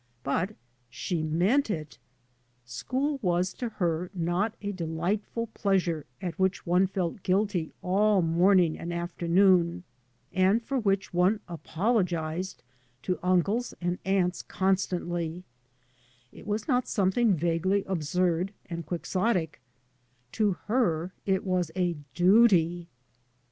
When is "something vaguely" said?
16.87-17.83